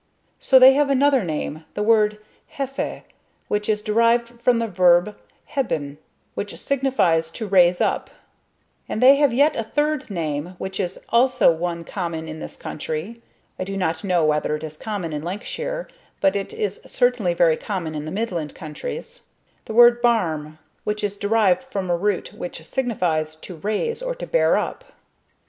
So 0.39 0.57
they 0.57 0.73
have 0.73 0.89
another 0.89 1.23
name, 1.23 1.63
the 1.75 1.83
word 1.83 2.17
"hefe," 2.57 3.03
which 3.47 3.69
is 3.69 3.83
derived 3.83 4.41
from 4.41 4.57
their 4.57 4.67
verb 4.67 5.15
"heben," 5.53 5.99
which 6.33 6.57
signifies 6.57 7.29
to 7.29 7.45
raise 7.45 7.79
up; 7.79 8.09
and 8.89 8.99
they 8.99 9.17
have 9.17 9.31
yet 9.31 9.55
a 9.55 9.61
third 9.63 10.09
name, 10.09 10.55
which 10.57 10.79
is 10.79 10.99
also 11.09 11.51
one 11.51 11.83
common 11.83 12.27
in 12.27 12.39
this 12.39 12.55
country 12.55 13.21
(I 13.59 13.63
do 13.63 13.77
not 13.77 14.03
know 14.03 14.25
whether 14.25 14.55
it 14.55 14.63
is 14.63 14.75
common 14.75 15.13
in 15.13 15.21
Lancashire, 15.21 15.87
but 16.19 16.35
it 16.35 16.51
is 16.51 16.81
certainly 16.87 17.35
very 17.35 17.55
common 17.55 17.93
in 17.93 18.05
the 18.05 18.11
Midland 18.11 18.55
countries), 18.55 19.21
the 19.65 19.73
word 19.75 20.01
"barm," 20.01 20.57
which 20.83 21.03
is 21.03 21.15
derived 21.15 21.61
from 21.65 21.91
a 21.91 21.95
root 21.95 22.33
which 22.33 22.65
signifies 22.65 23.35
to 23.35 23.55
raise 23.57 24.01
or 24.01 24.15
to 24.15 24.25
bear 24.25 24.57
up. 24.57 24.83